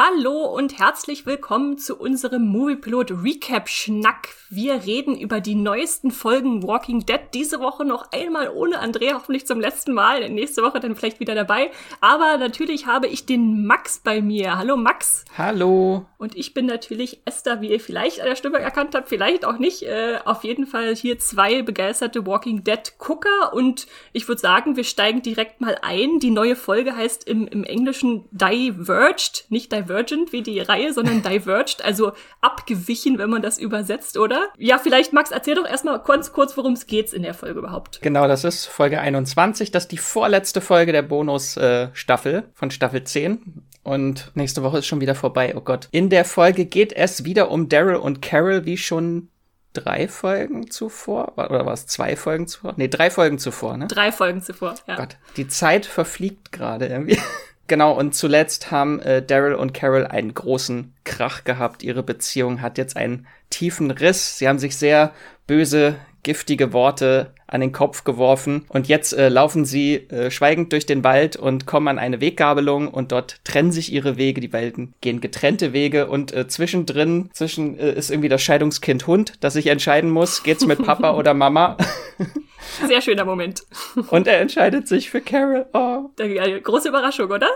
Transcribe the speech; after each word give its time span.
Hallo 0.00 0.44
und 0.44 0.78
herzlich 0.78 1.26
willkommen 1.26 1.76
zu 1.76 1.96
unserem 1.96 2.46
Moviepilot 2.46 3.10
Recap 3.24 3.68
Schnack. 3.68 4.28
Wir 4.48 4.84
reden 4.86 5.18
über 5.18 5.40
die 5.40 5.56
neuesten 5.56 6.12
Folgen 6.12 6.62
Walking 6.62 7.04
Dead. 7.04 7.18
Diese 7.34 7.58
Woche 7.58 7.84
noch 7.84 8.12
einmal 8.12 8.48
ohne 8.48 8.78
Andrea, 8.78 9.14
hoffentlich 9.14 9.44
zum 9.44 9.58
letzten 9.58 9.92
Mal. 9.94 10.30
Nächste 10.30 10.62
Woche 10.62 10.78
dann 10.78 10.94
vielleicht 10.94 11.18
wieder 11.18 11.34
dabei. 11.34 11.72
Aber 12.00 12.36
natürlich 12.36 12.86
habe 12.86 13.08
ich 13.08 13.26
den 13.26 13.66
Max 13.66 13.98
bei 13.98 14.22
mir. 14.22 14.56
Hallo 14.56 14.76
Max. 14.76 15.24
Hallo. 15.36 16.06
Und 16.16 16.36
ich 16.36 16.54
bin 16.54 16.66
natürlich 16.66 17.20
Esther, 17.24 17.60
wie 17.60 17.72
ihr 17.72 17.80
vielleicht 17.80 18.20
an 18.20 18.26
der 18.26 18.36
Stimme 18.36 18.60
erkannt 18.60 18.94
habt, 18.94 19.08
vielleicht 19.08 19.44
auch 19.44 19.58
nicht. 19.58 19.82
Äh, 19.82 20.20
auf 20.24 20.44
jeden 20.44 20.68
Fall 20.68 20.94
hier 20.94 21.18
zwei 21.18 21.62
begeisterte 21.62 22.24
Walking 22.24 22.62
Dead 22.62 22.94
Gucker. 22.98 23.52
Und 23.52 23.88
ich 24.12 24.28
würde 24.28 24.40
sagen, 24.40 24.76
wir 24.76 24.84
steigen 24.84 25.22
direkt 25.22 25.60
mal 25.60 25.76
ein. 25.82 26.20
Die 26.20 26.30
neue 26.30 26.54
Folge 26.54 26.94
heißt 26.94 27.26
im, 27.28 27.48
im 27.48 27.64
Englischen 27.64 28.28
Diverged, 28.30 29.46
nicht 29.48 29.72
Divergent 29.88 30.32
wie 30.32 30.42
die 30.42 30.60
Reihe, 30.60 30.92
sondern 30.92 31.22
Diverged, 31.22 31.84
also 31.84 32.12
abgewichen, 32.40 33.18
wenn 33.18 33.30
man 33.30 33.42
das 33.42 33.58
übersetzt, 33.58 34.18
oder? 34.18 34.48
Ja, 34.56 34.78
vielleicht, 34.78 35.12
Max, 35.12 35.30
erzähl 35.30 35.54
doch 35.54 35.66
erstmal 35.66 36.02
kurz, 36.02 36.32
kurz 36.32 36.56
worum 36.56 36.74
es 36.74 36.86
geht 36.86 37.12
in 37.12 37.22
der 37.22 37.34
Folge 37.34 37.58
überhaupt. 37.58 38.00
Genau, 38.02 38.28
das 38.28 38.44
ist 38.44 38.66
Folge 38.66 39.00
21. 39.00 39.70
Das 39.70 39.84
ist 39.84 39.92
die 39.92 39.98
vorletzte 39.98 40.60
Folge 40.60 40.92
der 40.92 41.02
Bonus-Staffel 41.02 42.34
äh, 42.34 42.42
von 42.54 42.70
Staffel 42.70 43.04
10. 43.04 43.64
Und 43.82 44.32
nächste 44.34 44.62
Woche 44.62 44.78
ist 44.78 44.86
schon 44.86 45.00
wieder 45.00 45.14
vorbei, 45.14 45.54
oh 45.56 45.60
Gott. 45.60 45.88
In 45.92 46.10
der 46.10 46.24
Folge 46.24 46.66
geht 46.66 46.92
es 46.92 47.24
wieder 47.24 47.50
um 47.50 47.68
Daryl 47.68 47.96
und 47.96 48.20
Carol, 48.20 48.66
wie 48.66 48.76
schon 48.76 49.28
drei 49.72 50.08
Folgen 50.08 50.70
zuvor. 50.70 51.32
Oder 51.36 51.64
war 51.64 51.72
es 51.72 51.86
zwei 51.86 52.16
Folgen 52.16 52.46
zuvor? 52.48 52.74
Nee, 52.76 52.88
drei 52.88 53.10
Folgen 53.10 53.38
zuvor, 53.38 53.76
ne? 53.76 53.86
Drei 53.86 54.12
Folgen 54.12 54.42
zuvor, 54.42 54.74
ja. 54.86 54.96
Gott, 54.96 55.16
die 55.36 55.48
Zeit 55.48 55.86
verfliegt 55.86 56.52
gerade 56.52 56.86
irgendwie. 56.86 57.18
Genau, 57.68 57.92
und 57.92 58.14
zuletzt 58.14 58.70
haben 58.70 58.98
äh, 59.00 59.22
Daryl 59.22 59.54
und 59.54 59.74
Carol 59.74 60.06
einen 60.06 60.32
großen 60.32 60.94
Krach 61.04 61.44
gehabt. 61.44 61.82
Ihre 61.82 62.02
Beziehung 62.02 62.62
hat 62.62 62.78
jetzt 62.78 62.96
einen 62.96 63.26
tiefen 63.50 63.90
Riss. 63.90 64.38
Sie 64.38 64.48
haben 64.48 64.58
sich 64.58 64.74
sehr 64.74 65.12
böse, 65.46 65.96
giftige 66.22 66.72
Worte 66.72 67.34
an 67.46 67.60
den 67.60 67.72
Kopf 67.72 68.04
geworfen. 68.04 68.64
Und 68.68 68.88
jetzt 68.88 69.12
äh, 69.12 69.28
laufen 69.28 69.66
sie 69.66 69.96
äh, 70.08 70.30
schweigend 70.30 70.72
durch 70.72 70.86
den 70.86 71.04
Wald 71.04 71.36
und 71.36 71.66
kommen 71.66 71.88
an 71.88 71.98
eine 71.98 72.22
Weggabelung 72.22 72.88
und 72.88 73.12
dort 73.12 73.44
trennen 73.44 73.70
sich 73.70 73.92
ihre 73.92 74.16
Wege. 74.16 74.40
Die 74.40 74.52
Welten 74.54 74.94
gehen 75.02 75.20
getrennte 75.20 75.74
Wege 75.74 76.08
und 76.08 76.32
äh, 76.32 76.48
zwischendrin 76.48 77.28
zwischen 77.34 77.78
äh, 77.78 77.92
ist 77.92 78.10
irgendwie 78.10 78.30
das 78.30 78.42
Scheidungskind 78.42 79.06
Hund, 79.06 79.34
das 79.40 79.52
sich 79.52 79.66
entscheiden 79.66 80.10
muss, 80.10 80.42
geht's 80.42 80.66
mit 80.66 80.82
Papa 80.82 81.10
oder 81.16 81.34
Mama. 81.34 81.76
Sehr 82.86 83.00
schöner 83.00 83.24
Moment. 83.24 83.62
Und 84.10 84.26
er 84.26 84.40
entscheidet 84.40 84.88
sich 84.88 85.10
für 85.10 85.20
Carol. 85.20 85.66
Oh. 85.72 86.10
Eine 86.18 86.60
große 86.60 86.88
Überraschung, 86.88 87.30
oder? 87.30 87.48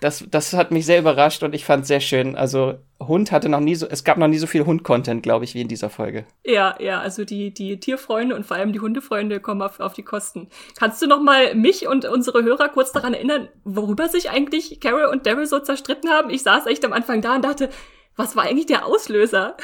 Das, 0.00 0.24
das 0.30 0.52
hat 0.52 0.70
mich 0.70 0.86
sehr 0.86 0.98
überrascht 0.98 1.42
und 1.42 1.54
ich 1.54 1.64
fand 1.64 1.82
es 1.82 1.88
sehr 1.88 2.00
schön. 2.00 2.36
Also 2.36 2.74
Hund 3.00 3.32
hatte 3.32 3.48
noch 3.48 3.60
nie 3.60 3.74
so, 3.74 3.86
es 3.88 4.04
gab 4.04 4.18
noch 4.18 4.28
nie 4.28 4.38
so 4.38 4.46
viel 4.46 4.64
Hund-Content, 4.64 5.22
glaube 5.22 5.44
ich, 5.44 5.54
wie 5.54 5.60
in 5.60 5.68
dieser 5.68 5.90
Folge. 5.90 6.24
Ja, 6.44 6.76
ja, 6.80 7.00
also 7.00 7.24
die, 7.24 7.52
die 7.52 7.78
Tierfreunde 7.78 8.34
und 8.34 8.46
vor 8.46 8.56
allem 8.56 8.72
die 8.72 8.80
Hundefreunde 8.80 9.40
kommen 9.40 9.62
auf, 9.62 9.80
auf 9.80 9.92
die 9.92 10.02
Kosten. 10.02 10.48
Kannst 10.78 11.02
du 11.02 11.06
noch 11.06 11.20
mal 11.20 11.54
mich 11.54 11.86
und 11.86 12.04
unsere 12.06 12.42
Hörer 12.42 12.68
kurz 12.68 12.92
daran 12.92 13.14
erinnern, 13.14 13.48
worüber 13.64 14.08
sich 14.08 14.30
eigentlich 14.30 14.80
Carol 14.80 15.06
und 15.06 15.26
Daryl 15.26 15.46
so 15.46 15.58
zerstritten 15.60 16.10
haben? 16.10 16.30
Ich 16.30 16.42
saß 16.42 16.66
echt 16.66 16.84
am 16.84 16.92
Anfang 16.92 17.20
da 17.20 17.36
und 17.36 17.44
dachte, 17.44 17.68
was 18.16 18.34
war 18.34 18.44
eigentlich 18.44 18.66
der 18.66 18.86
Auslöser? 18.86 19.56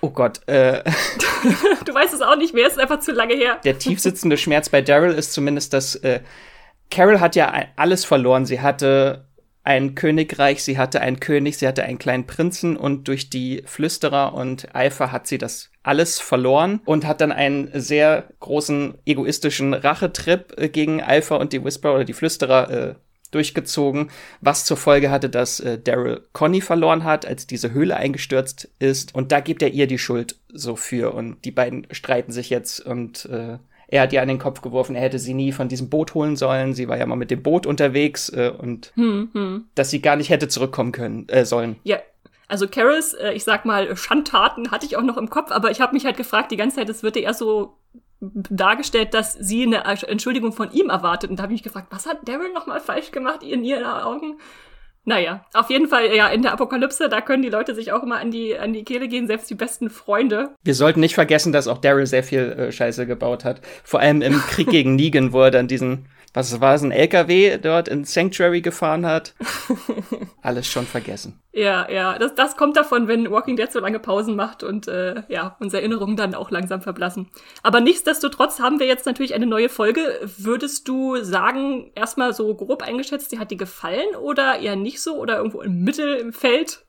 Oh 0.00 0.10
Gott, 0.10 0.46
äh. 0.48 0.82
du 1.84 1.94
weißt 1.94 2.14
es 2.14 2.22
auch 2.22 2.36
nicht 2.36 2.54
mehr, 2.54 2.66
es 2.66 2.74
ist 2.74 2.78
einfach 2.78 3.00
zu 3.00 3.12
lange 3.12 3.34
her. 3.34 3.60
Der 3.64 3.78
tiefsitzende 3.78 4.36
Schmerz 4.36 4.68
bei 4.68 4.80
Daryl 4.80 5.12
ist 5.12 5.32
zumindest, 5.32 5.72
dass 5.72 5.94
äh, 5.96 6.20
Carol 6.90 7.20
hat 7.20 7.36
ja 7.36 7.52
alles 7.76 8.04
verloren. 8.04 8.46
Sie 8.46 8.60
hatte 8.60 9.26
ein 9.62 9.94
Königreich, 9.94 10.64
sie 10.64 10.78
hatte 10.78 11.00
einen 11.00 11.20
König, 11.20 11.58
sie 11.58 11.68
hatte 11.68 11.84
einen 11.84 11.98
kleinen 11.98 12.26
Prinzen 12.26 12.76
und 12.76 13.08
durch 13.08 13.30
die 13.30 13.62
Flüsterer 13.66 14.34
und 14.34 14.74
Eifer 14.74 15.12
hat 15.12 15.26
sie 15.26 15.38
das 15.38 15.70
alles 15.82 16.18
verloren 16.18 16.80
und 16.84 17.06
hat 17.06 17.20
dann 17.20 17.32
einen 17.32 17.70
sehr 17.74 18.28
großen 18.40 18.98
egoistischen 19.04 19.74
Rachetrip 19.74 20.54
äh, 20.58 20.68
gegen 20.68 21.02
Alpha 21.02 21.36
und 21.36 21.52
die 21.52 21.62
Whisperer 21.62 21.94
oder 21.96 22.04
die 22.04 22.14
Flüsterer 22.14 22.70
äh, 22.70 22.94
durchgezogen, 23.30 24.10
was 24.40 24.64
zur 24.64 24.76
Folge 24.76 25.10
hatte, 25.10 25.28
dass 25.28 25.60
äh, 25.60 25.78
Daryl 25.78 26.26
Conny 26.32 26.60
verloren 26.60 27.04
hat, 27.04 27.26
als 27.26 27.46
diese 27.46 27.72
Höhle 27.72 27.96
eingestürzt 27.96 28.70
ist. 28.78 29.14
Und 29.14 29.32
da 29.32 29.40
gibt 29.40 29.62
er 29.62 29.70
ihr 29.70 29.86
die 29.86 29.98
Schuld 29.98 30.38
so 30.48 30.76
für. 30.76 31.14
Und 31.14 31.44
die 31.44 31.52
beiden 31.52 31.86
streiten 31.92 32.32
sich 32.32 32.50
jetzt 32.50 32.80
und 32.80 33.26
äh, 33.26 33.58
er 33.88 34.02
hat 34.02 34.12
ihr 34.12 34.22
an 34.22 34.28
den 34.28 34.38
Kopf 34.38 34.60
geworfen, 34.60 34.94
er 34.94 35.02
hätte 35.02 35.18
sie 35.18 35.34
nie 35.34 35.50
von 35.50 35.68
diesem 35.68 35.90
Boot 35.90 36.14
holen 36.14 36.36
sollen. 36.36 36.74
Sie 36.74 36.86
war 36.86 36.96
ja 36.96 37.06
mal 37.06 37.16
mit 37.16 37.32
dem 37.32 37.42
Boot 37.42 37.66
unterwegs 37.66 38.28
äh, 38.28 38.52
und 38.56 38.92
hm, 38.94 39.30
hm. 39.32 39.64
dass 39.74 39.90
sie 39.90 40.00
gar 40.00 40.14
nicht 40.14 40.30
hätte 40.30 40.46
zurückkommen 40.46 40.92
können 40.92 41.28
äh, 41.28 41.44
sollen. 41.44 41.76
Ja, 41.82 41.98
also 42.46 42.68
Carols, 42.68 43.14
äh, 43.14 43.32
ich 43.32 43.42
sag 43.42 43.64
mal, 43.64 43.96
Schandtaten 43.96 44.70
hatte 44.70 44.86
ich 44.86 44.96
auch 44.96 45.02
noch 45.02 45.16
im 45.16 45.28
Kopf, 45.28 45.50
aber 45.50 45.72
ich 45.72 45.80
habe 45.80 45.94
mich 45.94 46.04
halt 46.04 46.16
gefragt, 46.16 46.52
die 46.52 46.56
ganze 46.56 46.76
Zeit, 46.76 46.88
es 46.88 47.02
wird 47.02 47.16
eher 47.16 47.34
so 47.34 47.76
dargestellt, 48.20 49.14
dass 49.14 49.34
sie 49.34 49.62
eine 49.64 49.84
Entschuldigung 49.84 50.52
von 50.52 50.72
ihm 50.72 50.90
erwartet. 50.90 51.30
Und 51.30 51.36
da 51.36 51.44
habe 51.44 51.52
ich 51.52 51.60
mich 51.60 51.64
gefragt, 51.64 51.88
was 51.90 52.06
hat 52.06 52.28
Daryl 52.28 52.52
noch 52.52 52.66
mal 52.66 52.80
falsch 52.80 53.10
gemacht 53.10 53.42
in 53.42 53.64
ihren 53.64 53.84
Augen? 53.84 54.38
Naja, 55.04 55.46
auf 55.54 55.70
jeden 55.70 55.88
Fall, 55.88 56.14
ja, 56.14 56.28
in 56.28 56.42
der 56.42 56.52
Apokalypse, 56.52 57.08
da 57.08 57.22
können 57.22 57.42
die 57.42 57.48
Leute 57.48 57.74
sich 57.74 57.90
auch 57.90 58.02
immer 58.02 58.18
an 58.18 58.30
die, 58.30 58.58
an 58.58 58.74
die 58.74 58.84
Kehle 58.84 59.08
gehen, 59.08 59.26
selbst 59.26 59.48
die 59.48 59.54
besten 59.54 59.88
Freunde. 59.88 60.50
Wir 60.62 60.74
sollten 60.74 61.00
nicht 61.00 61.14
vergessen, 61.14 61.52
dass 61.52 61.68
auch 61.68 61.78
Daryl 61.78 62.06
sehr 62.06 62.22
viel 62.22 62.40
äh, 62.40 62.72
Scheiße 62.72 63.06
gebaut 63.06 63.44
hat. 63.44 63.62
Vor 63.82 64.00
allem 64.00 64.20
im 64.20 64.34
Krieg 64.50 64.68
gegen 64.68 64.96
Negan, 64.96 65.32
wo 65.32 65.40
er 65.40 65.50
dann 65.50 65.68
diesen 65.68 66.06
was 66.32 66.60
war 66.60 66.74
es, 66.74 66.82
ein 66.82 66.92
LKW 66.92 67.58
dort 67.58 67.88
in 67.88 68.04
Sanctuary 68.04 68.60
gefahren 68.60 69.04
hat. 69.04 69.34
Alles 70.42 70.66
schon 70.68 70.86
vergessen. 70.86 71.40
Ja, 71.52 71.90
ja, 71.90 72.18
das, 72.18 72.34
das 72.36 72.56
kommt 72.56 72.76
davon, 72.76 73.08
wenn 73.08 73.30
Walking 73.30 73.56
Dead 73.56 73.70
so 73.70 73.80
lange 73.80 73.98
Pausen 73.98 74.36
macht 74.36 74.62
und 74.62 74.86
äh, 74.86 75.24
ja, 75.28 75.56
unsere 75.58 75.82
Erinnerungen 75.82 76.16
dann 76.16 76.34
auch 76.34 76.52
langsam 76.52 76.80
verblassen. 76.80 77.28
Aber 77.64 77.80
nichtsdestotrotz 77.80 78.60
haben 78.60 78.78
wir 78.78 78.86
jetzt 78.86 79.06
natürlich 79.06 79.34
eine 79.34 79.46
neue 79.46 79.68
Folge. 79.68 80.20
Würdest 80.38 80.86
du 80.86 81.16
sagen, 81.16 81.90
erstmal 81.96 82.32
so 82.32 82.54
grob 82.54 82.82
eingeschätzt, 82.82 83.32
dir 83.32 83.40
hat 83.40 83.50
die 83.50 83.56
gefallen 83.56 84.14
oder 84.20 84.60
eher 84.60 84.76
nicht 84.76 85.00
so 85.00 85.16
oder 85.16 85.38
irgendwo 85.38 85.62
im 85.62 85.82
Mittel 85.82 86.14
im 86.16 86.32
Feld? 86.32 86.84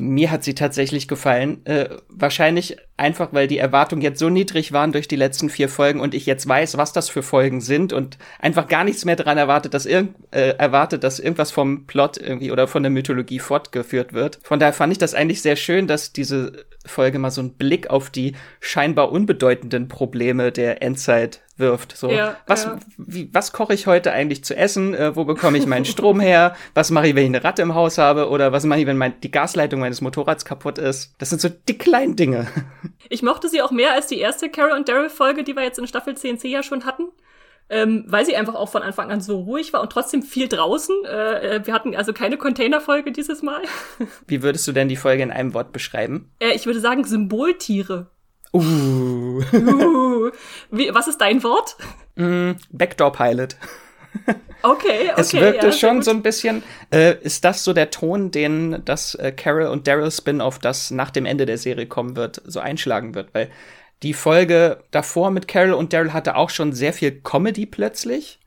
Mir 0.00 0.30
hat 0.30 0.44
sie 0.44 0.54
tatsächlich 0.54 1.08
gefallen. 1.08 1.64
Äh, 1.66 1.88
wahrscheinlich 2.08 2.76
einfach, 2.96 3.32
weil 3.32 3.46
die 3.46 3.58
Erwartungen 3.58 4.02
jetzt 4.02 4.18
so 4.18 4.28
niedrig 4.28 4.72
waren 4.72 4.92
durch 4.92 5.08
die 5.08 5.16
letzten 5.16 5.50
vier 5.50 5.68
Folgen 5.68 6.00
und 6.00 6.14
ich 6.14 6.26
jetzt 6.26 6.48
weiß, 6.48 6.76
was 6.76 6.92
das 6.92 7.08
für 7.08 7.22
Folgen 7.22 7.60
sind 7.60 7.92
und 7.92 8.18
einfach 8.38 8.68
gar 8.68 8.84
nichts 8.84 9.04
mehr 9.04 9.16
daran 9.16 9.38
erwartet, 9.38 9.74
dass 9.74 9.86
irgend, 9.86 10.14
äh, 10.30 10.50
erwartet, 10.58 11.04
dass 11.04 11.20
irgendwas 11.20 11.50
vom 11.50 11.86
Plot 11.86 12.16
irgendwie 12.16 12.50
oder 12.50 12.66
von 12.66 12.82
der 12.82 12.90
Mythologie 12.90 13.38
fortgeführt 13.38 14.12
wird. 14.12 14.38
Von 14.42 14.58
daher 14.58 14.72
fand 14.72 14.92
ich 14.92 14.98
das 14.98 15.14
eigentlich 15.14 15.42
sehr 15.42 15.56
schön, 15.56 15.86
dass 15.86 16.12
diese 16.12 16.64
Folge 16.84 17.18
mal 17.18 17.30
so 17.30 17.40
einen 17.40 17.54
Blick 17.54 17.90
auf 17.90 18.10
die 18.10 18.34
scheinbar 18.60 19.12
unbedeutenden 19.12 19.88
Probleme 19.88 20.52
der 20.52 20.82
Endzeit 20.82 21.40
wirft. 21.58 21.96
So, 21.96 22.10
ja, 22.10 22.36
was, 22.46 22.64
ja. 22.64 22.78
Wie, 22.96 23.28
was 23.32 23.52
koche 23.52 23.74
ich 23.74 23.86
heute 23.86 24.12
eigentlich 24.12 24.44
zu 24.44 24.56
essen? 24.56 24.94
Äh, 24.94 25.16
wo 25.16 25.24
bekomme 25.24 25.58
ich 25.58 25.66
meinen 25.66 25.84
Strom 25.84 26.20
her? 26.20 26.56
Was 26.74 26.90
mache 26.90 27.08
ich, 27.08 27.14
wenn 27.14 27.24
ich 27.24 27.28
eine 27.28 27.44
Ratte 27.44 27.62
im 27.62 27.74
Haus 27.74 27.98
habe? 27.98 28.28
Oder 28.28 28.52
was 28.52 28.64
mache 28.64 28.80
ich, 28.80 28.86
wenn 28.86 28.96
mein, 28.96 29.20
die 29.20 29.30
Gasleitung 29.30 29.80
meines 29.80 30.00
Motorrads 30.00 30.44
kaputt 30.44 30.78
ist? 30.78 31.14
Das 31.18 31.30
sind 31.30 31.40
so 31.40 31.48
die 31.48 31.78
kleinen 31.78 32.16
Dinge. 32.16 32.46
Ich 33.10 33.22
mochte 33.22 33.48
sie 33.48 33.62
auch 33.62 33.70
mehr 33.70 33.92
als 33.92 34.08
die 34.08 34.18
erste 34.18 34.50
Carol 34.50 34.72
und 34.72 34.86
Daryl 34.86 35.08
Folge, 35.08 35.42
die 35.42 35.56
wir 35.56 35.62
jetzt 35.62 35.78
in 35.78 35.86
Staffel 35.86 36.14
CNC 36.14 36.44
ja 36.44 36.62
schon 36.62 36.84
hatten 36.84 37.04
ähm, 37.70 38.04
weil 38.06 38.24
sie 38.24 38.36
einfach 38.36 38.54
auch 38.54 38.68
von 38.68 38.82
Anfang 38.82 39.10
an 39.10 39.20
so 39.20 39.40
ruhig 39.40 39.72
war 39.72 39.82
und 39.82 39.90
trotzdem 39.90 40.22
viel 40.22 40.48
draußen. 40.48 41.04
Äh, 41.04 41.56
äh 41.56 41.66
wir 41.66 41.74
hatten 41.74 41.94
also 41.94 42.12
keine 42.12 42.36
Containerfolge 42.36 43.12
dieses 43.12 43.42
Mal. 43.42 43.62
Wie 44.26 44.42
würdest 44.42 44.66
du 44.66 44.72
denn 44.72 44.88
die 44.88 44.96
Folge 44.96 45.22
in 45.22 45.30
einem 45.30 45.54
Wort 45.54 45.72
beschreiben? 45.72 46.30
Äh, 46.38 46.54
ich 46.54 46.66
würde 46.66 46.80
sagen 46.80 47.04
Symboltiere. 47.04 48.10
Uh. 48.54 49.42
uh. 49.52 50.07
Wie, 50.70 50.92
was 50.94 51.08
ist 51.08 51.20
dein 51.20 51.42
Wort? 51.42 51.76
Mm, 52.16 52.52
Backdoor 52.70 53.12
Pilot. 53.12 53.56
Okay, 54.26 54.40
okay. 54.62 55.10
Es 55.16 55.34
wirkte 55.34 55.66
ja, 55.66 55.72
schon 55.72 56.02
so 56.02 56.10
ein 56.10 56.22
bisschen, 56.22 56.62
äh, 56.90 57.16
ist 57.20 57.44
das 57.44 57.64
so 57.64 57.72
der 57.72 57.90
Ton, 57.90 58.30
den 58.30 58.82
das 58.84 59.14
äh, 59.14 59.32
Carol 59.32 59.66
und 59.66 59.86
Daryl 59.86 60.10
Spin-off, 60.10 60.58
das 60.58 60.90
nach 60.90 61.10
dem 61.10 61.26
Ende 61.26 61.46
der 61.46 61.58
Serie 61.58 61.86
kommen 61.86 62.16
wird, 62.16 62.42
so 62.44 62.60
einschlagen 62.60 63.14
wird? 63.14 63.34
Weil 63.34 63.50
die 64.02 64.14
Folge 64.14 64.82
davor 64.90 65.30
mit 65.30 65.48
Carol 65.48 65.72
und 65.72 65.92
Daryl 65.92 66.12
hatte 66.12 66.36
auch 66.36 66.50
schon 66.50 66.72
sehr 66.72 66.92
viel 66.92 67.20
Comedy 67.20 67.66
plötzlich. 67.66 68.38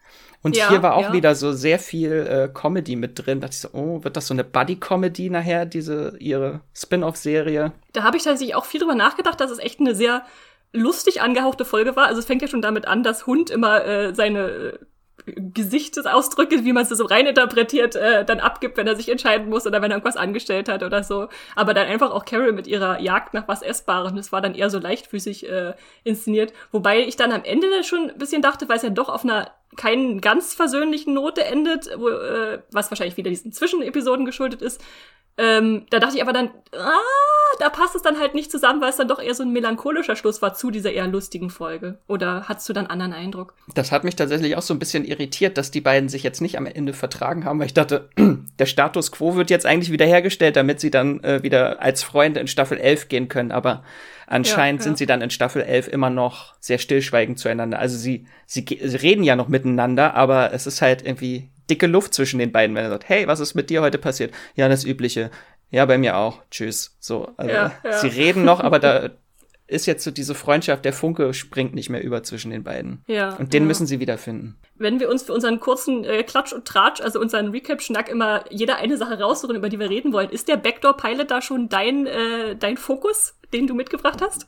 Und 0.44 0.58
ja, 0.58 0.70
hier 0.70 0.82
war 0.82 0.96
auch 0.96 1.10
ja. 1.10 1.14
wieder 1.14 1.36
so 1.36 1.52
sehr 1.52 1.78
viel 1.78 2.12
äh, 2.12 2.50
Comedy 2.52 2.96
mit 2.96 3.20
drin. 3.20 3.40
Da 3.40 3.48
dachte 3.48 3.56
ich 3.56 3.62
so, 3.62 3.70
oh, 3.74 4.04
wird 4.04 4.18
das 4.18 4.26
so 4.26 4.34
eine 4.34 4.44
Buddy-Comedy 4.44 5.30
nachher, 5.30 5.66
diese 5.66 6.16
ihre 6.18 6.62
Spin-off-Serie? 6.74 7.74
Da 7.94 8.04
habe 8.04 8.18
ich 8.18 8.24
tatsächlich 8.24 8.56
auch 8.56 8.66
viel 8.66 8.80
drüber 8.80 8.96
nachgedacht, 8.96 9.40
dass 9.40 9.52
es 9.52 9.60
echt 9.60 9.80
eine 9.80 9.94
sehr 9.94 10.24
lustig 10.74 11.22
angehauchte 11.22 11.66
Folge 11.66 11.96
war. 11.96 12.08
Also 12.08 12.20
es 12.20 12.26
fängt 12.26 12.42
ja 12.42 12.48
schon 12.48 12.62
damit 12.62 12.88
an, 12.88 13.04
dass 13.04 13.28
Hund 13.28 13.50
immer 13.50 13.86
äh, 13.86 14.16
seine 14.16 14.40
äh, 14.50 14.78
Gesichtsausdrücke, 15.26 16.66
wie 16.66 16.74
man 16.74 16.84
es 16.84 16.90
so 16.90 17.06
reininterpretiert, 17.06 17.96
äh, 17.96 18.26
dann 18.26 18.40
abgibt, 18.40 18.78
wenn 18.78 18.88
er 18.88 18.96
sich 18.96 19.10
entscheiden 19.10 19.50
muss 19.50 19.68
oder 19.68 19.82
wenn 19.82 19.92
er 19.92 19.98
irgendwas 19.98 20.18
angestellt 20.18 20.70
hat 20.70 20.84
oder 20.84 21.04
so. 21.04 21.28
Aber 21.56 21.74
dann 21.74 21.88
einfach 21.88 22.12
auch 22.12 22.26
Carol 22.26 22.54
mit 22.54 22.68
ihrer 22.68 23.00
Jagd 23.00 23.34
nach 23.34 23.48
was 23.48 23.62
Essbarem, 23.62 24.16
das 24.16 24.32
war 24.32 24.42
dann 24.42 24.56
eher 24.56 24.70
so 24.70 24.80
leichtfüßig 24.80 25.50
äh, 25.50 25.74
inszeniert. 26.04 26.54
Wobei 26.72 27.02
ich 27.02 27.16
dann 27.16 27.32
am 27.32 27.44
Ende 27.44 27.84
schon 27.84 28.10
ein 28.10 28.18
bisschen 28.18 28.42
dachte, 28.42 28.68
weil 28.70 28.78
es 28.78 28.84
ja 28.84 28.90
doch 28.90 29.10
auf 29.10 29.24
einer 29.24 29.52
keinen 29.78 30.20
ganz 30.22 30.54
versöhnlichen 30.54 31.14
Note 31.14 31.44
endet, 31.46 31.90
wo, 31.98 32.10
äh, 32.10 32.62
was 32.72 32.92
wahrscheinlich 32.92 33.18
wieder 33.18 33.30
diesen 33.30 33.52
Zwischenepisoden 33.52 34.26
geschuldet 34.26 34.62
ist, 34.62 34.82
Ähm, 35.38 35.86
da 35.90 36.00
dachte 36.00 36.16
ich 36.18 36.22
aber 36.22 36.34
dann, 36.34 36.50
ah, 36.74 36.98
da 37.60 37.70
passt 37.70 37.96
es 37.96 38.02
dann 38.02 38.20
halt 38.20 38.34
nicht 38.34 38.52
zusammen, 38.52 38.82
weil 38.82 38.90
es 38.90 38.98
dann 38.98 39.08
doch 39.08 39.22
eher 39.22 39.34
so 39.34 39.44
ein 39.44 39.52
melancholischer 39.52 40.16
Schluss 40.16 40.42
war 40.42 40.54
zu 40.54 40.72
dieser 40.72 40.92
eher 40.92 41.08
lustigen 41.08 41.50
Folge. 41.50 42.00
Oder 42.08 42.48
hattest 42.48 42.70
du 42.70 42.74
dann 42.74 42.88
anderen 42.88 43.14
Eindruck? 43.14 43.54
Das 43.74 43.92
hat 43.92 44.04
mich 44.04 44.16
tatsächlich 44.16 44.56
auch 44.56 44.62
so 44.62 44.74
ein 44.74 44.80
bisschen 44.80 45.06
irritiert, 45.06 45.58
dass 45.58 45.72
die 45.72 45.82
beiden 45.82 46.10
sich 46.10 46.24
jetzt 46.24 46.42
nicht 46.42 46.58
am 46.58 46.66
Ende 46.66 46.94
vertragen 46.94 47.46
haben, 47.46 47.60
weil 47.60 47.68
ich 47.68 47.74
dachte, 47.74 48.10
der 48.60 48.66
Status 48.66 49.12
quo 49.12 49.36
wird 49.36 49.50
jetzt 49.50 49.66
eigentlich 49.66 49.92
wiederhergestellt, 49.92 50.56
damit 50.56 50.80
sie 50.80 50.92
dann 50.92 51.24
äh, 51.24 51.44
wieder 51.44 51.82
als 51.82 52.04
Freunde 52.04 52.40
in 52.40 52.48
Staffel 52.48 52.78
11 52.78 53.10
gehen 53.10 53.28
können. 53.28 53.52
Aber 53.52 53.84
Anscheinend 54.32 54.80
ja, 54.80 54.86
ja. 54.86 54.90
sind 54.90 54.98
sie 54.98 55.06
dann 55.06 55.20
in 55.20 55.30
Staffel 55.30 55.62
11 55.62 55.90
immer 55.90 56.10
noch 56.10 56.54
sehr 56.62 56.78
stillschweigend 56.78 57.38
zueinander. 57.38 57.80
Also 57.80 57.98
sie, 57.98 58.28
sie, 58.46 58.66
sie, 58.66 58.96
reden 58.96 59.26
ja 59.26 59.36
noch 59.36 59.50
miteinander, 59.50 60.14
aber 60.14 60.54
es 60.54 60.68
ist 60.68 60.82
halt 60.82 61.06
irgendwie 61.06 61.50
dicke 61.72 61.88
Luft 61.88 62.14
zwischen 62.14 62.38
den 62.40 62.52
beiden, 62.52 62.76
wenn 62.76 62.84
er 62.84 62.92
sagt, 62.92 63.10
hey, 63.10 63.28
was 63.28 63.40
ist 63.40 63.56
mit 63.56 63.70
dir 63.70 63.82
heute 63.82 63.98
passiert? 63.98 64.34
Ja, 64.56 64.70
das 64.70 64.84
Übliche. 64.84 65.32
Ja, 65.72 65.86
bei 65.86 65.98
mir 65.98 66.18
auch. 66.18 66.44
Tschüss. 66.52 66.96
So, 67.00 67.32
also 67.38 67.52
ja, 67.52 67.72
sie 67.92 68.10
reden 68.10 68.46
noch, 68.46 68.60
aber 68.60 68.78
da 68.78 69.10
ist 69.66 69.86
jetzt 69.86 70.04
so 70.04 70.12
diese 70.12 70.36
Freundschaft, 70.36 70.84
der 70.84 70.92
Funke 70.92 71.34
springt 71.34 71.74
nicht 71.74 71.90
mehr 71.90 72.04
über 72.04 72.24
zwischen 72.24 72.52
den 72.52 72.64
beiden. 72.64 73.04
Ja. 73.08 73.36
Und 73.36 73.54
den 73.54 73.66
müssen 73.66 73.88
sie 73.88 74.02
wiederfinden 74.02 74.60
wenn 74.82 75.00
wir 75.00 75.10
uns 75.10 75.24
für 75.24 75.34
unseren 75.34 75.60
kurzen 75.60 76.04
äh, 76.04 76.24
Klatsch 76.24 76.54
und 76.54 76.66
Tratsch, 76.66 77.02
also 77.02 77.20
unseren 77.20 77.50
Recap-Schnack 77.50 78.10
immer 78.10 78.44
jeder 78.50 78.78
eine 78.78 78.98
Sache 78.98 79.20
raussuchen, 79.20 79.56
über 79.56 79.70
die 79.70 79.80
wir 79.80 79.90
reden 79.90 80.12
wollen, 80.12 80.30
ist 80.30 80.48
der 80.48 80.58
Backdoor-Pilot 80.58 81.30
da 81.30 81.42
schon 81.42 81.70
dein, 81.70 82.08
äh, 82.08 82.56
dein 82.56 82.78
Fokus, 82.78 83.36
den 83.54 83.68
du 83.68 83.76
mitgebracht 83.76 84.22
hast? 84.22 84.48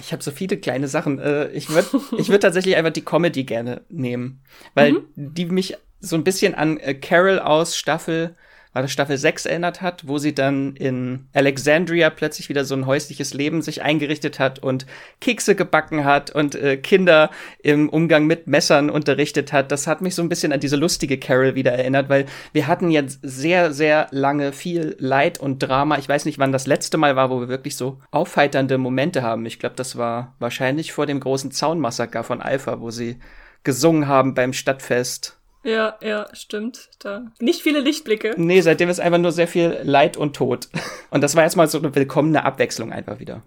Ich 0.00 0.12
habe 0.12 0.22
so 0.22 0.32
viele 0.32 0.56
kleine 0.56 0.88
Sachen. 0.88 1.18
Äh, 1.20 1.50
ich 1.50 1.70
würde 1.70 1.88
ich 2.18 2.28
würd 2.28 2.42
tatsächlich 2.42 2.76
einfach 2.76 2.92
die 2.92 3.04
Comedy 3.04 3.44
gerne 3.44 3.82
nehmen, 3.88 4.40
weil 4.74 4.92
mhm. 4.92 5.04
die 5.14 5.46
mich 5.46 5.76
so 6.00 6.16
ein 6.16 6.24
bisschen 6.24 6.54
an 6.54 6.78
äh, 6.78 6.94
Carol 6.94 7.38
aus 7.38 7.76
Staffel 7.76 8.34
war 8.76 8.82
das 8.82 8.92
Staffel 8.92 9.16
6 9.16 9.46
erinnert 9.46 9.80
hat, 9.80 10.06
wo 10.06 10.18
sie 10.18 10.34
dann 10.34 10.76
in 10.76 11.28
Alexandria 11.32 12.10
plötzlich 12.10 12.50
wieder 12.50 12.66
so 12.66 12.74
ein 12.74 12.84
häusliches 12.84 13.32
Leben 13.32 13.62
sich 13.62 13.80
eingerichtet 13.80 14.38
hat 14.38 14.58
und 14.58 14.84
Kekse 15.18 15.54
gebacken 15.54 16.04
hat 16.04 16.30
und 16.30 16.54
äh, 16.56 16.76
Kinder 16.76 17.30
im 17.62 17.88
Umgang 17.88 18.26
mit 18.26 18.48
Messern 18.48 18.90
unterrichtet 18.90 19.50
hat. 19.54 19.72
Das 19.72 19.86
hat 19.86 20.02
mich 20.02 20.14
so 20.14 20.20
ein 20.20 20.28
bisschen 20.28 20.52
an 20.52 20.60
diese 20.60 20.76
lustige 20.76 21.18
Carol 21.18 21.54
wieder 21.54 21.72
erinnert, 21.72 22.10
weil 22.10 22.26
wir 22.52 22.66
hatten 22.66 22.90
jetzt 22.90 23.20
sehr, 23.22 23.72
sehr 23.72 24.08
lange 24.10 24.52
viel 24.52 24.94
Leid 24.98 25.40
und 25.40 25.60
Drama. 25.60 25.96
Ich 25.96 26.10
weiß 26.10 26.26
nicht, 26.26 26.38
wann 26.38 26.52
das 26.52 26.66
letzte 26.66 26.98
Mal 26.98 27.16
war, 27.16 27.30
wo 27.30 27.40
wir 27.40 27.48
wirklich 27.48 27.76
so 27.76 28.00
aufheiternde 28.10 28.76
Momente 28.76 29.22
haben. 29.22 29.46
Ich 29.46 29.58
glaube, 29.58 29.76
das 29.76 29.96
war 29.96 30.34
wahrscheinlich 30.38 30.92
vor 30.92 31.06
dem 31.06 31.20
großen 31.20 31.50
Zaunmassaker 31.50 32.24
von 32.24 32.42
Alpha, 32.42 32.78
wo 32.78 32.90
sie 32.90 33.20
gesungen 33.64 34.06
haben 34.06 34.34
beim 34.34 34.52
Stadtfest 34.52 35.35
ja, 35.66 35.96
ja, 36.00 36.26
stimmt. 36.32 36.90
Da. 37.00 37.32
Nicht 37.40 37.62
viele 37.62 37.80
Lichtblicke. 37.80 38.34
Nee, 38.36 38.60
seitdem 38.60 38.88
ist 38.88 39.00
einfach 39.00 39.18
nur 39.18 39.32
sehr 39.32 39.48
viel 39.48 39.80
Leid 39.82 40.16
und 40.16 40.36
Tod. 40.36 40.68
Und 41.10 41.22
das 41.22 41.36
war 41.36 41.42
erstmal 41.42 41.68
so 41.68 41.78
eine 41.78 41.94
willkommene 41.94 42.44
Abwechslung 42.44 42.92
einfach 42.92 43.20
wieder. 43.20 43.42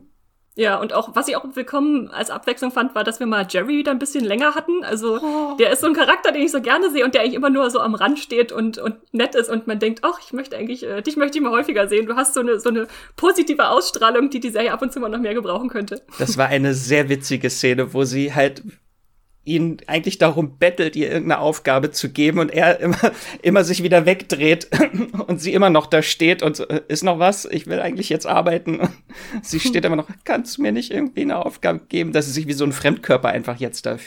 Ja, 0.59 0.77
und 0.77 0.91
auch, 0.91 1.15
was 1.15 1.29
ich 1.29 1.37
auch 1.37 1.45
willkommen 1.53 2.09
als 2.09 2.29
Abwechslung 2.29 2.71
fand, 2.71 2.93
war, 2.93 3.05
dass 3.05 3.21
wir 3.21 3.27
mal 3.27 3.47
Jerry 3.49 3.77
wieder 3.77 3.91
ein 3.91 3.99
bisschen 3.99 4.25
länger 4.25 4.55
hatten. 4.55 4.83
Also, 4.83 5.17
oh. 5.21 5.55
der 5.57 5.71
ist 5.71 5.79
so 5.79 5.87
ein 5.87 5.93
Charakter, 5.93 6.33
den 6.33 6.41
ich 6.41 6.51
so 6.51 6.59
gerne 6.59 6.91
sehe 6.91 7.05
und 7.05 7.13
der 7.13 7.21
eigentlich 7.21 7.35
immer 7.35 7.49
nur 7.49 7.69
so 7.69 7.79
am 7.79 7.95
Rand 7.95 8.19
steht 8.19 8.51
und, 8.51 8.77
und 8.77 8.95
nett 9.13 9.35
ist 9.35 9.49
und 9.49 9.67
man 9.67 9.79
denkt, 9.79 10.01
ach, 10.03 10.19
ich 10.21 10.33
möchte 10.33 10.57
eigentlich, 10.57 10.85
äh, 10.85 11.01
dich 11.01 11.15
möchte 11.15 11.37
ich 11.37 11.43
mal 11.43 11.51
häufiger 11.51 11.87
sehen. 11.87 12.07
Du 12.07 12.17
hast 12.17 12.33
so 12.33 12.41
eine, 12.41 12.59
so 12.59 12.67
eine 12.67 12.87
positive 13.15 13.69
Ausstrahlung, 13.69 14.29
die 14.29 14.41
die 14.41 14.49
Serie 14.49 14.73
ab 14.73 14.81
und 14.81 14.91
zu 14.91 14.99
mal 14.99 15.07
noch 15.07 15.19
mehr 15.19 15.33
gebrauchen 15.33 15.69
könnte. 15.69 16.01
Das 16.17 16.37
war 16.37 16.47
eine 16.47 16.73
sehr 16.73 17.07
witzige 17.07 17.49
Szene, 17.49 17.93
wo 17.93 18.03
sie 18.03 18.33
halt 18.33 18.63
ihn 19.45 19.77
eigentlich 19.87 20.17
darum 20.17 20.57
bettelt, 20.57 20.95
ihr 20.95 21.07
irgendeine 21.07 21.39
Aufgabe 21.39 21.91
zu 21.91 22.09
geben 22.09 22.39
und 22.39 22.51
er 22.51 22.79
immer, 22.79 23.11
immer 23.41 23.63
sich 23.63 23.83
wieder 23.83 24.05
wegdreht 24.05 24.69
und 25.27 25.39
sie 25.41 25.53
immer 25.53 25.69
noch 25.69 25.87
da 25.87 26.01
steht 26.01 26.43
und 26.43 26.55
so, 26.55 26.67
äh, 26.67 26.81
ist 26.87 27.03
noch 27.03 27.19
was? 27.19 27.45
Ich 27.45 27.65
will 27.65 27.79
eigentlich 27.79 28.09
jetzt 28.09 28.27
arbeiten. 28.27 28.79
Und 28.79 28.91
sie 29.41 29.59
steht 29.59 29.85
immer 29.85 29.95
noch, 29.95 30.07
kannst 30.23 30.57
du 30.57 30.61
mir 30.61 30.71
nicht 30.71 30.91
irgendwie 30.91 31.21
eine 31.21 31.43
Aufgabe 31.43 31.81
geben, 31.89 32.11
dass 32.11 32.25
sie 32.25 32.31
sich 32.31 32.47
wie 32.47 32.53
so 32.53 32.65
ein 32.65 32.73
Fremdkörper 32.73 33.29
einfach 33.29 33.59
jetzt 33.59 33.85
da 33.85 33.97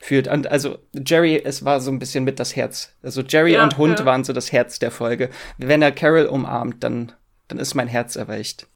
fühlt. 0.00 0.26
Und 0.26 0.46
also 0.46 0.78
Jerry, 0.94 1.40
es 1.42 1.64
war 1.64 1.80
so 1.80 1.90
ein 1.90 1.98
bisschen 1.98 2.24
mit 2.24 2.40
das 2.40 2.56
Herz. 2.56 2.94
Also 3.02 3.22
Jerry 3.22 3.54
ja, 3.54 3.62
und 3.62 3.78
Hund 3.78 4.00
ja. 4.00 4.04
waren 4.04 4.24
so 4.24 4.32
das 4.32 4.52
Herz 4.52 4.78
der 4.78 4.90
Folge. 4.90 5.30
Wenn 5.58 5.82
er 5.82 5.92
Carol 5.92 6.26
umarmt, 6.26 6.82
dann, 6.82 7.12
dann 7.48 7.58
ist 7.58 7.74
mein 7.74 7.88
Herz 7.88 8.16
erweicht. 8.16 8.66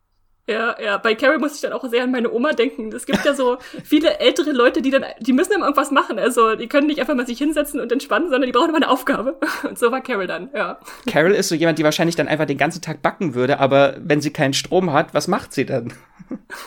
Ja, 0.49 0.75
ja, 0.83 0.99
bei 0.99 1.15
Carrie 1.15 1.39
muss 1.39 1.55
ich 1.55 1.61
dann 1.61 1.73
auch 1.73 1.89
sehr 1.89 2.03
an 2.03 2.11
meine 2.11 2.33
Oma 2.33 2.53
denken. 2.53 2.93
Es 2.93 3.07
gibt 3.07 3.25
ja 3.25 3.33
so 3.33 3.59
viele 3.85 4.19
ältere 4.19 4.51
Leute, 4.51 4.83
die 4.83 4.91
dann, 4.91 5.05
die 5.21 5.33
müssen 5.33 5.53
immer 5.53 5.67
irgendwas 5.67 5.93
machen. 5.93 6.19
Also, 6.19 6.57
die 6.57 6.67
können 6.67 6.89
nicht 6.89 6.99
einfach 7.01 7.15
mal 7.15 7.27
sich 7.27 7.39
hinsetzen 7.39 7.79
und 7.79 7.93
entspannen, 7.93 8.29
sondern 8.29 8.49
die 8.49 8.53
brauchen 8.53 8.71
immer 8.71 8.79
eine 8.79 8.91
Aufgabe. 8.91 9.39
Und 9.63 9.79
so 9.79 9.93
war 9.93 10.01
Carol 10.01 10.27
dann, 10.27 10.51
ja. 10.53 10.79
Carol 11.07 11.33
ist 11.33 11.49
so 11.49 11.55
jemand, 11.55 11.79
die 11.79 11.85
wahrscheinlich 11.85 12.17
dann 12.17 12.27
einfach 12.27 12.47
den 12.47 12.59
ganzen 12.59 12.83
Tag 12.83 13.03
backen 13.03 13.35
würde, 13.35 13.61
aber 13.61 13.97
wenn 14.01 14.21
sie 14.21 14.33
keinen 14.33 14.55
Strom 14.55 14.93
hat, 14.93 15.15
was 15.15 15.29
macht 15.29 15.53
sie 15.53 15.65
dann? 15.65 15.93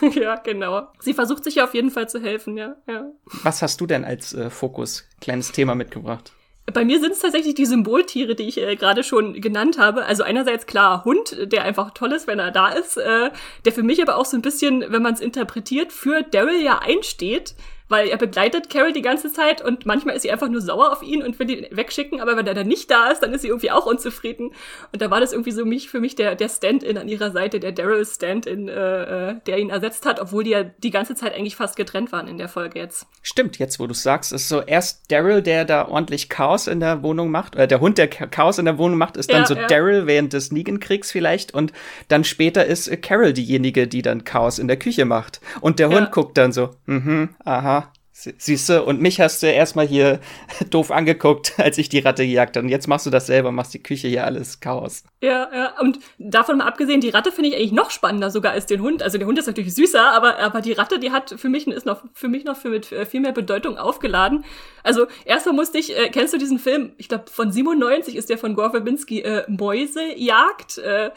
ja, 0.14 0.36
genau. 0.36 0.88
Sie 1.00 1.12
versucht 1.12 1.44
sich 1.44 1.56
ja 1.56 1.64
auf 1.64 1.74
jeden 1.74 1.90
Fall 1.90 2.08
zu 2.08 2.20
helfen, 2.20 2.56
ja, 2.56 2.76
ja. 2.88 3.10
Was 3.42 3.60
hast 3.60 3.80
du 3.80 3.86
denn 3.86 4.04
als 4.04 4.32
äh, 4.32 4.48
Fokus, 4.48 5.06
kleines 5.20 5.52
Thema 5.52 5.74
mitgebracht? 5.74 6.32
Bei 6.72 6.84
mir 6.84 6.98
sind 7.00 7.12
es 7.12 7.20
tatsächlich 7.20 7.54
die 7.54 7.64
Symboltiere, 7.64 8.34
die 8.34 8.42
ich 8.44 8.58
äh, 8.58 8.74
gerade 8.74 9.04
schon 9.04 9.40
genannt 9.40 9.78
habe. 9.78 10.04
Also 10.04 10.24
einerseits 10.24 10.66
klar 10.66 11.04
Hund, 11.04 11.36
der 11.52 11.62
einfach 11.62 11.92
toll 11.92 12.12
ist, 12.12 12.26
wenn 12.26 12.40
er 12.40 12.50
da 12.50 12.68
ist, 12.68 12.96
äh, 12.96 13.30
der 13.64 13.72
für 13.72 13.84
mich 13.84 14.02
aber 14.02 14.16
auch 14.16 14.24
so 14.24 14.36
ein 14.36 14.42
bisschen, 14.42 14.84
wenn 14.88 15.02
man 15.02 15.14
es 15.14 15.20
interpretiert, 15.20 15.92
für 15.92 16.22
Daryl 16.22 16.60
ja 16.60 16.80
einsteht 16.80 17.54
weil 17.88 18.08
er 18.08 18.16
begleitet 18.16 18.70
Carol 18.70 18.92
die 18.92 19.02
ganze 19.02 19.32
Zeit 19.32 19.62
und 19.62 19.86
manchmal 19.86 20.16
ist 20.16 20.22
sie 20.22 20.30
einfach 20.30 20.48
nur 20.48 20.60
sauer 20.60 20.92
auf 20.92 21.02
ihn 21.02 21.22
und 21.22 21.38
will 21.38 21.50
ihn 21.50 21.66
wegschicken, 21.70 22.20
aber 22.20 22.36
wenn 22.36 22.46
er 22.46 22.54
dann 22.54 22.66
nicht 22.66 22.90
da 22.90 23.08
ist, 23.08 23.20
dann 23.22 23.32
ist 23.32 23.42
sie 23.42 23.48
irgendwie 23.48 23.70
auch 23.70 23.86
unzufrieden. 23.86 24.52
Und 24.92 25.02
da 25.02 25.10
war 25.10 25.20
das 25.20 25.32
irgendwie 25.32 25.52
so 25.52 25.64
mich, 25.64 25.88
für 25.88 26.00
mich 26.00 26.14
der, 26.14 26.34
der 26.34 26.48
Stand-in 26.48 26.98
an 26.98 27.08
ihrer 27.08 27.30
Seite, 27.30 27.60
der 27.60 27.72
Daryl 27.72 28.04
Stand-in, 28.04 28.68
äh, 28.68 29.30
äh, 29.30 29.34
der 29.46 29.58
ihn 29.58 29.70
ersetzt 29.70 30.06
hat, 30.06 30.20
obwohl 30.20 30.44
die 30.44 30.50
ja 30.50 30.64
die 30.64 30.90
ganze 30.90 31.14
Zeit 31.14 31.34
eigentlich 31.34 31.56
fast 31.56 31.76
getrennt 31.76 32.12
waren 32.12 32.28
in 32.28 32.38
der 32.38 32.48
Folge 32.48 32.78
jetzt. 32.78 33.06
Stimmt, 33.22 33.58
jetzt 33.58 33.78
wo 33.78 33.86
du 33.86 33.94
sagst, 33.94 34.32
ist 34.32 34.48
so 34.48 34.60
erst 34.62 35.10
Daryl, 35.10 35.42
der 35.42 35.64
da 35.64 35.88
ordentlich 35.88 36.28
Chaos 36.28 36.66
in 36.66 36.80
der 36.80 37.02
Wohnung 37.02 37.30
macht, 37.30 37.56
oder 37.56 37.66
der 37.66 37.80
Hund, 37.80 37.98
der 37.98 38.08
Chaos 38.08 38.58
in 38.58 38.64
der 38.64 38.78
Wohnung 38.78 38.98
macht, 38.98 39.16
ist 39.16 39.30
dann 39.30 39.42
ja, 39.42 39.46
so 39.46 39.54
ja. 39.54 39.66
Daryl 39.66 40.06
während 40.06 40.32
des 40.32 40.50
Negan-Kriegs 40.50 41.12
vielleicht 41.12 41.54
und 41.54 41.72
dann 42.08 42.24
später 42.24 42.64
ist 42.64 42.90
Carol 43.02 43.32
diejenige, 43.32 43.86
die 43.86 44.02
dann 44.02 44.24
Chaos 44.24 44.58
in 44.58 44.68
der 44.68 44.76
Küche 44.76 45.04
macht. 45.04 45.40
Und 45.60 45.78
der 45.78 45.88
Hund 45.88 45.98
ja. 45.98 46.06
guckt 46.06 46.36
dann 46.38 46.52
so, 46.52 46.70
mhm, 46.86 47.30
aha, 47.44 47.75
Du, 48.24 48.82
und 48.82 49.00
mich 49.00 49.20
hast 49.20 49.42
du 49.42 49.46
erstmal 49.46 49.86
hier 49.86 50.20
doof 50.70 50.90
angeguckt, 50.90 51.54
als 51.58 51.76
ich 51.78 51.88
die 51.88 51.98
Ratte 51.98 52.26
gejagt 52.26 52.56
habe. 52.56 52.64
Und 52.64 52.70
jetzt 52.70 52.88
machst 52.88 53.06
du 53.06 53.10
das 53.10 53.26
selber, 53.26 53.52
machst 53.52 53.74
die 53.74 53.82
Küche 53.82 54.08
hier 54.08 54.24
alles 54.24 54.60
Chaos. 54.60 55.04
Ja, 55.20 55.48
ja, 55.52 55.80
und 55.80 55.98
davon 56.18 56.58
mal 56.58 56.66
abgesehen, 56.66 57.00
die 57.00 57.10
Ratte 57.10 57.30
finde 57.30 57.50
ich 57.50 57.56
eigentlich 57.56 57.72
noch 57.72 57.90
spannender 57.90 58.30
sogar 58.30 58.52
als 58.52 58.66
den 58.66 58.80
Hund. 58.80 59.02
Also 59.02 59.18
der 59.18 59.26
Hund 59.26 59.38
ist 59.38 59.46
natürlich 59.46 59.74
süßer, 59.74 60.12
aber, 60.12 60.38
aber 60.38 60.60
die 60.60 60.72
Ratte, 60.72 60.98
die 60.98 61.12
hat 61.12 61.34
für 61.36 61.48
mich, 61.48 61.66
ist 61.66 61.86
noch, 61.86 62.04
für 62.14 62.28
mich 62.28 62.44
noch 62.44 62.56
für 62.56 62.68
mit 62.68 62.90
äh, 62.92 63.04
viel 63.04 63.20
mehr 63.20 63.32
Bedeutung 63.32 63.76
aufgeladen. 63.76 64.44
Also 64.82 65.06
erstmal 65.24 65.54
musste 65.54 65.78
ich, 65.78 65.96
äh, 65.96 66.08
kennst 66.08 66.32
du 66.32 66.38
diesen 66.38 66.58
Film, 66.58 66.92
ich 66.96 67.08
glaube 67.08 67.24
von 67.30 67.52
97 67.52 68.16
ist 68.16 68.30
der 68.30 68.38
von 68.38 68.54
Gore 68.54 68.70
Verbinski, 68.70 69.20
äh, 69.20 69.44
Mäusejagd. 69.48 70.78
Äh, 70.78 71.10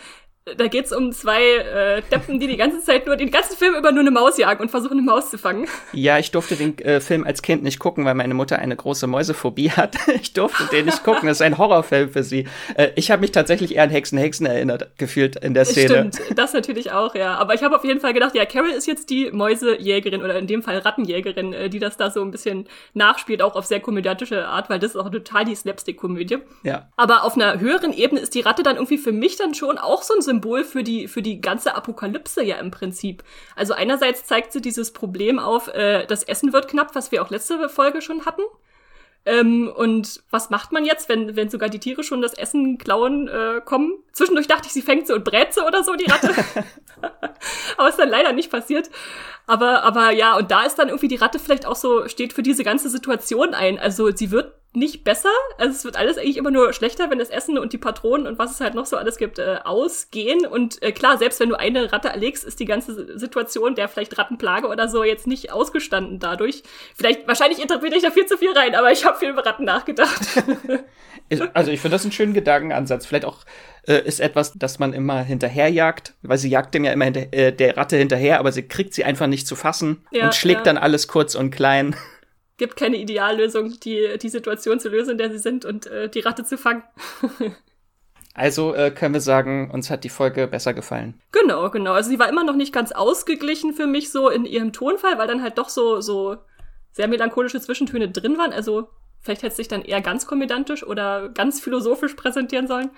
da 0.57 0.67
geht's 0.67 0.91
um 0.91 1.11
zwei 1.11 1.41
äh, 1.41 2.01
Deppen, 2.11 2.39
die 2.39 2.47
die 2.47 2.57
ganze 2.57 2.81
Zeit 2.81 3.05
nur 3.05 3.15
den 3.15 3.31
ganzen 3.31 3.55
Film 3.57 3.75
über 3.75 3.91
nur 3.91 4.01
eine 4.01 4.11
Maus 4.11 4.37
jagen 4.37 4.61
und 4.61 4.69
versuchen, 4.69 4.93
eine 4.93 5.01
Maus 5.01 5.29
zu 5.29 5.37
fangen. 5.37 5.67
Ja, 5.93 6.17
ich 6.17 6.31
durfte 6.31 6.55
den 6.55 6.77
äh, 6.79 6.99
Film 7.01 7.23
als 7.23 7.41
Kind 7.41 7.63
nicht 7.63 7.79
gucken, 7.79 8.05
weil 8.05 8.15
meine 8.15 8.33
Mutter 8.33 8.59
eine 8.59 8.75
große 8.75 9.07
Mäusephobie 9.07 9.71
hat. 9.71 9.95
ich 10.21 10.33
durfte 10.33 10.65
den 10.71 10.85
nicht 10.85 11.03
gucken. 11.03 11.27
Das 11.27 11.37
ist 11.37 11.41
ein 11.41 11.57
Horrorfilm 11.57 12.09
für 12.11 12.23
sie. 12.23 12.47
Äh, 12.75 12.89
ich 12.95 13.11
habe 13.11 13.21
mich 13.21 13.31
tatsächlich 13.31 13.75
eher 13.75 13.83
an 13.83 13.89
Hexen 13.89 14.17
Hexen 14.17 14.45
erinnert 14.45 14.89
gefühlt 14.97 15.35
in 15.37 15.53
der 15.53 15.65
Szene. 15.65 16.11
Stimmt, 16.13 16.37
das 16.37 16.53
natürlich 16.53 16.91
auch, 16.91 17.15
ja. 17.15 17.35
Aber 17.35 17.53
ich 17.53 17.63
habe 17.63 17.75
auf 17.75 17.83
jeden 17.83 17.99
Fall 17.99 18.13
gedacht, 18.13 18.35
ja, 18.35 18.45
Carol 18.45 18.69
ist 18.69 18.87
jetzt 18.87 19.09
die 19.09 19.31
Mäusejägerin 19.31 20.23
oder 20.23 20.37
in 20.37 20.47
dem 20.47 20.63
Fall 20.63 20.77
Rattenjägerin, 20.77 21.53
äh, 21.53 21.69
die 21.69 21.79
das 21.79 21.97
da 21.97 22.11
so 22.11 22.21
ein 22.21 22.31
bisschen 22.31 22.67
nachspielt, 22.93 23.41
auch 23.41 23.55
auf 23.55 23.65
sehr 23.65 23.79
komödiantische 23.79 24.47
Art, 24.47 24.69
weil 24.69 24.79
das 24.79 24.91
ist 24.91 24.97
auch 24.97 25.09
total 25.09 25.45
die 25.45 25.55
Slapstick-Komödie. 25.55 26.39
Ja. 26.63 26.87
Aber 26.95 27.23
auf 27.23 27.35
einer 27.35 27.59
höheren 27.59 27.93
Ebene 27.93 28.21
ist 28.21 28.35
die 28.35 28.41
Ratte 28.41 28.63
dann 28.63 28.75
irgendwie 28.75 28.97
für 28.97 29.11
mich 29.11 29.35
dann 29.35 29.53
schon 29.53 29.77
auch 29.77 30.03
so 30.03 30.13
ein 30.15 30.21
Symbol 30.21 30.38
Symbol 30.39 30.63
für 30.63 30.83
die, 30.83 31.07
für 31.07 31.21
die 31.21 31.41
ganze 31.41 31.75
Apokalypse 31.75 32.43
ja 32.43 32.57
im 32.57 32.71
Prinzip. 32.71 33.23
Also 33.55 33.73
einerseits 33.73 34.25
zeigt 34.25 34.53
sie 34.53 34.61
dieses 34.61 34.93
Problem 34.93 35.37
auf, 35.37 35.67
äh, 35.69 36.05
das 36.05 36.23
Essen 36.23 36.53
wird 36.53 36.69
knapp, 36.69 36.95
was 36.95 37.11
wir 37.11 37.21
auch 37.21 37.29
letzte 37.29 37.67
Folge 37.69 38.01
schon 38.01 38.25
hatten. 38.25 38.41
Ähm, 39.25 39.71
und 39.75 40.23
was 40.31 40.49
macht 40.49 40.71
man 40.71 40.85
jetzt, 40.85 41.09
wenn, 41.09 41.35
wenn 41.35 41.49
sogar 41.49 41.67
die 41.67 41.79
Tiere 41.79 42.03
schon 42.03 42.21
das 42.21 42.33
Essen 42.33 42.77
klauen 42.77 43.27
äh, 43.27 43.61
kommen? 43.63 43.91
Zwischendurch 44.13 44.47
dachte 44.47 44.67
ich, 44.67 44.73
sie 44.73 44.81
fängt 44.81 45.07
so 45.07 45.13
und 45.13 45.25
brät 45.25 45.53
so 45.53 45.67
oder 45.67 45.83
so, 45.83 45.95
die 45.95 46.09
Ratte. 46.09 46.33
aber 47.77 47.89
ist 47.89 47.99
dann 47.99 48.09
leider 48.09 48.31
nicht 48.31 48.49
passiert. 48.49 48.89
Aber, 49.45 49.83
aber 49.83 50.11
ja, 50.11 50.37
und 50.37 50.51
da 50.51 50.63
ist 50.63 50.75
dann 50.75 50.87
irgendwie 50.87 51.09
die 51.09 51.17
Ratte 51.17 51.37
vielleicht 51.37 51.65
auch 51.65 51.75
so, 51.75 52.07
steht 52.07 52.31
für 52.31 52.43
diese 52.43 52.63
ganze 52.63 52.89
Situation 52.89 53.53
ein. 53.53 53.77
Also 53.77 54.09
sie 54.15 54.31
wird 54.31 54.53
nicht 54.73 55.03
besser. 55.03 55.29
Also 55.57 55.75
es 55.75 55.83
wird 55.83 55.97
alles 55.97 56.17
eigentlich 56.17 56.37
immer 56.37 56.51
nur 56.51 56.73
schlechter, 56.73 57.09
wenn 57.09 57.17
das 57.17 57.29
Essen 57.29 57.57
und 57.57 57.73
die 57.73 57.79
Patronen 57.79 58.27
und 58.27 58.37
was 58.37 58.51
es 58.51 58.61
halt 58.61 58.75
noch 58.75 58.85
so 58.85 58.97
alles 58.97 59.17
gibt, 59.17 59.39
äh, 59.39 59.57
ausgehen. 59.63 60.45
Und 60.45 60.81
äh, 60.83 60.91
klar, 60.91 61.17
selbst 61.17 61.39
wenn 61.39 61.49
du 61.49 61.59
eine 61.59 61.91
Ratte 61.91 62.09
erlegst, 62.09 62.43
ist 62.43 62.59
die 62.59 62.65
ganze 62.65 63.17
Situation 63.17 63.73
der 63.73 63.89
vielleicht 63.89 64.17
Rattenplage 64.17 64.67
oder 64.67 64.87
so 64.87 65.03
jetzt 65.03 65.25
nicht 65.25 65.51
ausgestanden 65.51 66.19
dadurch. 66.19 66.61
Vielleicht, 66.95 67.27
wahrscheinlich 67.27 67.59
interpretiere 67.59 67.97
ich 67.97 68.03
da 68.03 68.11
viel 68.11 68.27
zu 68.27 68.37
viel 68.37 68.51
rein, 68.51 68.75
aber 68.75 68.91
ich 68.91 69.05
habe 69.05 69.17
viel 69.17 69.29
über 69.29 69.43
Ratten 69.43 69.65
nachgedacht. 69.65 70.21
also 71.53 71.71
ich 71.71 71.79
finde 71.79 71.95
das 71.95 72.03
einen 72.03 72.11
schönen 72.11 72.35
Gedankenansatz. 72.35 73.07
Vielleicht 73.07 73.25
auch 73.25 73.45
äh, 73.87 74.05
ist 74.05 74.19
etwas, 74.19 74.53
das 74.53 74.77
man 74.77 74.93
immer 74.93 75.23
hinterherjagt, 75.23 76.13
weil 76.21 76.37
sie 76.37 76.49
jagt 76.49 76.75
dem 76.75 76.85
ja 76.85 76.91
immer 76.91 77.05
hinter, 77.05 77.33
äh, 77.33 77.51
der 77.51 77.75
Ratte 77.75 77.97
hinterher, 77.97 78.39
aber 78.39 78.51
sie 78.51 78.67
kriegt 78.67 78.93
sie 78.93 79.03
einfach 79.03 79.25
nicht 79.25 79.47
zu 79.47 79.55
fassen 79.55 80.05
ja, 80.11 80.25
und 80.25 80.35
schlägt 80.35 80.59
ja. 80.59 80.63
dann 80.65 80.77
alles 80.77 81.07
kurz 81.07 81.33
und 81.33 81.49
klein 81.49 81.95
gibt 82.59 82.75
keine 82.75 82.97
Ideallösung, 82.97 83.79
die, 83.79 84.17
die 84.21 84.29
Situation 84.29 84.79
zu 84.79 84.89
lösen, 84.89 85.11
in 85.11 85.17
der 85.17 85.31
sie 85.31 85.39
sind 85.39 85.65
und 85.65 85.87
äh, 85.87 86.09
die 86.09 86.19
Ratte 86.19 86.43
zu 86.43 86.59
fangen. 86.59 86.83
also 88.35 88.75
äh, 88.75 88.91
können 88.91 89.15
wir 89.15 89.21
sagen, 89.21 89.71
uns 89.71 89.89
hat 89.89 90.03
die 90.03 90.09
Folge 90.09 90.45
besser 90.45 90.75
gefallen. 90.75 91.19
Genau, 91.31 91.71
genau. 91.71 91.93
Also 91.93 92.11
sie 92.11 92.19
war 92.19 92.29
immer 92.29 92.43
noch 92.43 92.55
nicht 92.55 92.71
ganz 92.71 92.91
ausgeglichen 92.91 93.73
für 93.73 93.87
mich 93.87 94.11
so 94.11 94.29
in 94.29 94.45
ihrem 94.45 94.73
Tonfall, 94.73 95.17
weil 95.17 95.27
dann 95.27 95.41
halt 95.41 95.57
doch 95.57 95.69
so, 95.69 96.01
so 96.01 96.37
sehr 96.91 97.07
melancholische 97.07 97.59
Zwischentöne 97.59 98.09
drin 98.09 98.37
waren. 98.37 98.53
Also 98.53 98.89
vielleicht 99.21 99.41
hätte 99.41 99.51
es 99.51 99.57
sich 99.57 99.67
dann 99.67 99.81
eher 99.81 100.01
ganz 100.01 100.27
komödiantisch 100.27 100.85
oder 100.85 101.29
ganz 101.29 101.59
philosophisch 101.59 102.13
präsentieren 102.13 102.67
sollen. 102.67 102.91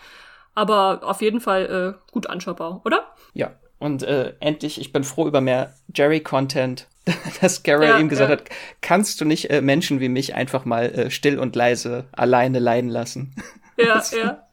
Aber 0.54 1.02
auf 1.04 1.22
jeden 1.22 1.40
Fall 1.40 1.96
äh, 1.96 2.12
gut 2.12 2.28
anschaubar, 2.28 2.82
oder? 2.84 3.14
Ja. 3.34 3.52
Und 3.80 4.04
äh, 4.04 4.36
endlich, 4.40 4.80
ich 4.80 4.94
bin 4.94 5.04
froh 5.04 5.28
über 5.28 5.42
mehr 5.42 5.74
Jerry-Content. 5.96 6.88
dass 7.42 7.64
Carol 7.64 7.86
ja, 7.86 7.98
ihm 7.98 8.10
gesagt 8.10 8.30
ja. 8.30 8.38
hat, 8.38 8.50
kannst 8.82 9.20
du 9.22 9.26
nicht 9.26 9.50
äh, 9.50 9.62
Menschen 9.62 10.00
wie 10.00 10.10
mich 10.10 10.36
einfach 10.36 10.66
mal 10.66 10.86
äh, 10.86 11.12
still 11.12 11.40
und 11.40 11.56
leise 11.56 12.06
alleine 12.12 12.60
leiden 12.60 12.90
lassen. 12.90 13.36
Ja, 13.78 14.04
ja. 14.12 14.48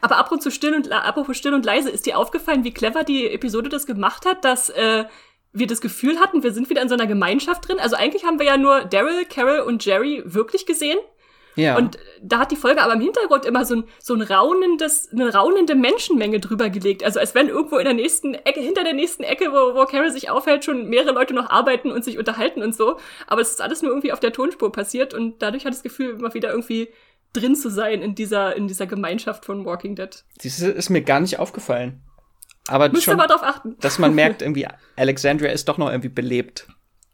Aber 0.00 0.16
apropos 0.16 0.54
still 0.54 0.74
und 0.74 0.90
apropos 0.90 1.36
still 1.36 1.52
und 1.52 1.66
leise, 1.66 1.90
ist 1.90 2.06
dir 2.06 2.16
aufgefallen, 2.16 2.64
wie 2.64 2.72
clever 2.72 3.04
die 3.04 3.28
Episode 3.28 3.68
das 3.68 3.84
gemacht 3.84 4.24
hat, 4.24 4.46
dass 4.46 4.70
äh, 4.70 5.04
wir 5.52 5.66
das 5.66 5.82
Gefühl 5.82 6.18
hatten, 6.20 6.42
wir 6.42 6.52
sind 6.52 6.70
wieder 6.70 6.80
in 6.80 6.88
so 6.88 6.94
einer 6.94 7.06
Gemeinschaft 7.06 7.68
drin. 7.68 7.78
Also 7.78 7.96
eigentlich 7.96 8.24
haben 8.24 8.38
wir 8.38 8.46
ja 8.46 8.56
nur 8.56 8.84
Daryl, 8.84 9.26
Carol 9.26 9.60
und 9.60 9.84
Jerry 9.84 10.22
wirklich 10.24 10.64
gesehen. 10.64 10.98
Ja. 11.54 11.76
Und 11.76 11.98
da 12.22 12.40
hat 12.40 12.50
die 12.50 12.56
Folge 12.56 12.82
aber 12.82 12.94
im 12.94 13.00
Hintergrund 13.00 13.44
immer 13.44 13.64
so 13.64 13.76
ein, 13.76 13.84
so 13.98 14.14
ein 14.14 14.22
raunendes, 14.22 15.10
eine 15.12 15.32
raunende 15.32 15.74
Menschenmenge 15.74 16.40
drüber 16.40 16.70
gelegt. 16.70 17.04
Also 17.04 17.20
als 17.20 17.34
wenn 17.34 17.48
irgendwo 17.48 17.76
in 17.78 17.84
der 17.84 17.94
nächsten 17.94 18.34
Ecke, 18.34 18.60
hinter 18.60 18.84
der 18.84 18.94
nächsten 18.94 19.22
Ecke, 19.22 19.52
wo, 19.52 19.74
wo 19.74 19.84
Carol 19.84 20.10
sich 20.10 20.30
aufhält, 20.30 20.64
schon 20.64 20.88
mehrere 20.88 21.12
Leute 21.12 21.34
noch 21.34 21.50
arbeiten 21.50 21.90
und 21.90 22.04
sich 22.04 22.18
unterhalten 22.18 22.62
und 22.62 22.74
so. 22.74 22.98
Aber 23.26 23.40
es 23.40 23.50
ist 23.50 23.60
alles 23.60 23.82
nur 23.82 23.90
irgendwie 23.90 24.12
auf 24.12 24.20
der 24.20 24.32
Tonspur 24.32 24.72
passiert 24.72 25.14
und 25.14 25.42
dadurch 25.42 25.64
hat 25.64 25.72
das 25.72 25.82
Gefühl, 25.82 26.10
immer 26.18 26.32
wieder 26.34 26.50
irgendwie 26.50 26.88
drin 27.32 27.54
zu 27.54 27.70
sein 27.70 28.02
in 28.02 28.14
dieser, 28.14 28.56
in 28.56 28.68
dieser 28.68 28.86
Gemeinschaft 28.86 29.44
von 29.44 29.64
Walking 29.64 29.96
Dead. 29.96 30.24
Das 30.42 30.60
ist 30.60 30.90
mir 30.90 31.02
gar 31.02 31.20
nicht 31.20 31.38
aufgefallen. 31.38 32.00
Aber 32.68 32.88
Müsst 32.90 33.04
schon, 33.04 33.18
aber 33.18 33.26
drauf 33.26 33.42
achten. 33.42 33.76
dass 33.80 33.98
man 33.98 34.14
merkt, 34.14 34.42
irgendwie, 34.42 34.68
Alexandria 34.96 35.50
ist 35.50 35.68
doch 35.68 35.78
noch 35.78 35.88
irgendwie 35.88 36.08
belebt. 36.08 36.68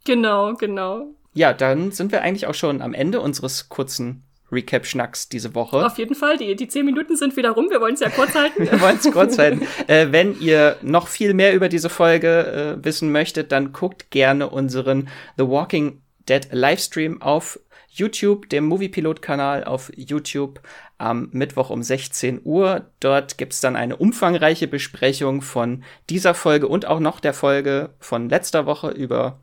Genau, 0.04 0.54
genau. 0.54 1.06
Ja, 1.32 1.52
dann 1.52 1.92
sind 1.92 2.12
wir 2.12 2.22
eigentlich 2.22 2.46
auch 2.46 2.54
schon 2.54 2.82
am 2.82 2.94
Ende 2.94 3.20
unseres 3.20 3.68
kurzen 3.68 4.24
Recap-Schnacks 4.50 5.28
diese 5.28 5.54
Woche. 5.54 5.84
Auf 5.84 5.98
jeden 5.98 6.14
Fall, 6.14 6.36
die, 6.36 6.56
die 6.56 6.68
zehn 6.68 6.86
Minuten 6.86 7.16
sind 7.16 7.36
wieder 7.36 7.50
rum, 7.50 7.68
wir 7.70 7.80
wollen 7.80 7.94
es 7.94 8.00
ja 8.00 8.10
kurz 8.10 8.34
halten. 8.34 8.62
wir 8.70 8.80
wollen 8.80 8.98
es 9.02 9.10
kurz 9.10 9.38
halten. 9.38 9.66
Äh, 9.86 10.08
wenn 10.10 10.38
ihr 10.40 10.76
noch 10.82 11.08
viel 11.08 11.34
mehr 11.34 11.54
über 11.54 11.68
diese 11.68 11.90
Folge 11.90 12.76
äh, 12.78 12.84
wissen 12.84 13.12
möchtet, 13.12 13.52
dann 13.52 13.72
guckt 13.72 14.10
gerne 14.10 14.48
unseren 14.48 15.08
The 15.36 15.48
Walking 15.48 16.00
Dead 16.28 16.46
Livestream 16.50 17.22
auf 17.22 17.58
YouTube, 17.90 18.48
dem 18.50 18.66
Moviepilot-Kanal 18.66 19.64
auf 19.64 19.90
YouTube 19.96 20.60
am 20.98 21.28
Mittwoch 21.32 21.70
um 21.70 21.82
16 21.82 22.42
Uhr. 22.44 22.86
Dort 23.00 23.38
gibt's 23.38 23.60
dann 23.60 23.76
eine 23.76 23.96
umfangreiche 23.96 24.68
Besprechung 24.68 25.42
von 25.42 25.82
dieser 26.10 26.34
Folge 26.34 26.68
und 26.68 26.86
auch 26.86 27.00
noch 27.00 27.20
der 27.20 27.34
Folge 27.34 27.90
von 27.98 28.28
letzter 28.28 28.66
Woche 28.66 28.90
über 28.90 29.40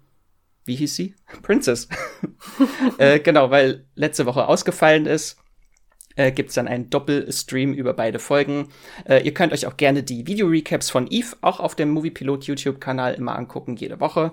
wie 0.65 0.75
hieß 0.75 0.95
sie? 0.95 1.15
Princess. 1.41 1.87
äh, 2.97 3.19
genau, 3.19 3.51
weil 3.51 3.85
letzte 3.95 4.25
Woche 4.25 4.47
ausgefallen 4.47 5.05
ist, 5.05 5.37
äh, 6.15 6.31
gibt 6.31 6.55
dann 6.57 6.67
einen 6.67 6.89
Doppelstream 6.89 7.73
über 7.73 7.93
beide 7.93 8.19
Folgen. 8.19 8.69
Äh, 9.05 9.23
ihr 9.25 9.33
könnt 9.33 9.53
euch 9.53 9.65
auch 9.67 9.77
gerne 9.77 10.03
die 10.03 10.27
Video-Recaps 10.27 10.89
von 10.89 11.07
Eve 11.09 11.35
auch 11.41 11.59
auf 11.59 11.75
dem 11.75 11.89
Moviepilot 11.89 12.45
YouTube-Kanal 12.45 13.13
immer 13.15 13.37
angucken, 13.37 13.75
jede 13.75 13.99
Woche. 13.99 14.31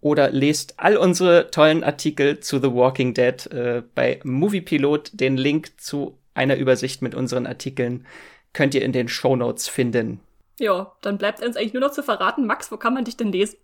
Oder 0.00 0.30
lest 0.30 0.74
all 0.78 0.96
unsere 0.96 1.50
tollen 1.50 1.82
Artikel 1.82 2.40
zu 2.40 2.58
The 2.58 2.72
Walking 2.72 3.14
Dead 3.14 3.46
äh, 3.46 3.82
bei 3.94 4.20
Moviepilot. 4.22 5.10
Den 5.12 5.36
Link 5.36 5.80
zu 5.80 6.18
einer 6.34 6.56
Übersicht 6.56 7.02
mit 7.02 7.14
unseren 7.14 7.46
Artikeln 7.46 8.06
könnt 8.52 8.74
ihr 8.74 8.82
in 8.82 8.92
den 8.92 9.08
Show 9.08 9.36
Notes 9.36 9.68
finden. 9.68 10.20
Ja, 10.58 10.92
dann 11.02 11.18
bleibt 11.18 11.42
uns 11.42 11.56
eigentlich 11.56 11.74
nur 11.74 11.82
noch 11.82 11.92
zu 11.92 12.02
verraten, 12.02 12.46
Max, 12.46 12.72
wo 12.72 12.76
kann 12.76 12.94
man 12.94 13.04
dich 13.04 13.16
denn 13.16 13.32
lesen? 13.32 13.58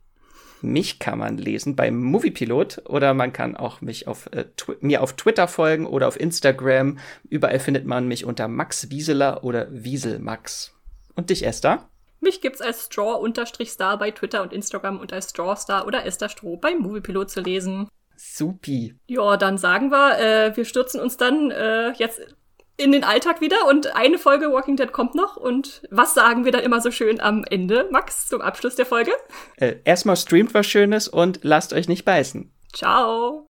Mich 0.64 0.98
kann 0.98 1.18
man 1.18 1.38
lesen 1.38 1.76
beim 1.76 2.02
Moviepilot 2.02 2.82
oder 2.86 3.14
man 3.14 3.32
kann 3.32 3.56
auch 3.56 3.80
mich 3.80 4.06
auf, 4.06 4.28
äh, 4.32 4.44
mir 4.80 5.02
auf 5.02 5.14
Twitter 5.14 5.48
folgen 5.48 5.86
oder 5.86 6.08
auf 6.08 6.18
Instagram. 6.18 6.98
Überall 7.28 7.60
findet 7.60 7.86
man 7.86 8.08
mich 8.08 8.24
unter 8.24 8.48
Max 8.48 8.90
Wieseler 8.90 9.44
oder 9.44 9.68
Wieselmax. 9.70 10.74
Und 11.14 11.30
dich, 11.30 11.46
Esther? 11.46 11.88
Mich 12.20 12.40
gibt's 12.40 12.60
als 12.60 12.86
Straw-Star 12.86 13.98
bei 13.98 14.10
Twitter 14.10 14.42
und 14.42 14.52
Instagram 14.52 14.98
und 14.98 15.12
als 15.12 15.30
Strawstar 15.30 15.86
oder 15.86 16.06
Esther 16.06 16.30
Stroh 16.30 16.56
beim 16.56 16.78
Moviepilot 16.78 17.30
zu 17.30 17.40
lesen. 17.40 17.88
Supi. 18.16 18.94
Ja, 19.06 19.36
dann 19.36 19.58
sagen 19.58 19.90
wir, 19.90 20.18
äh, 20.18 20.56
wir 20.56 20.64
stürzen 20.64 21.00
uns 21.00 21.16
dann 21.16 21.50
äh, 21.50 21.92
jetzt 21.92 22.20
in 22.76 22.92
den 22.92 23.04
Alltag 23.04 23.40
wieder 23.40 23.66
und 23.68 23.94
eine 23.94 24.18
Folge 24.18 24.50
Walking 24.52 24.76
Dead 24.76 24.92
kommt 24.92 25.14
noch. 25.14 25.36
Und 25.36 25.82
was 25.90 26.14
sagen 26.14 26.44
wir 26.44 26.52
dann 26.52 26.62
immer 26.62 26.80
so 26.80 26.90
schön 26.90 27.20
am 27.20 27.44
Ende, 27.48 27.88
Max, 27.90 28.28
zum 28.28 28.40
Abschluss 28.40 28.74
der 28.74 28.86
Folge? 28.86 29.12
Äh, 29.56 29.76
erstmal 29.84 30.16
streamt 30.16 30.54
was 30.54 30.66
Schönes 30.66 31.08
und 31.08 31.40
lasst 31.42 31.72
euch 31.72 31.88
nicht 31.88 32.04
beißen. 32.04 32.52
Ciao. 32.72 33.46